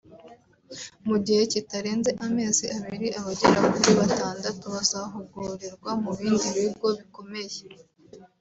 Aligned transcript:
Mu 1.07 1.15
gihe 1.25 1.41
kitarenze 1.51 2.09
amezi 2.25 2.65
abiri 2.77 3.07
abagera 3.19 3.59
kuri 3.73 3.91
batandatu 3.99 4.63
bazahugurirwa 4.73 5.91
mu 6.03 6.11
bindi 6.19 6.47
bigo 6.55 6.89
bikomeye 6.97 7.59